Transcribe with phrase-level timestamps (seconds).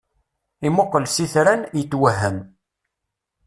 [0.67, 2.37] Imuqel s itran, yetwehhem.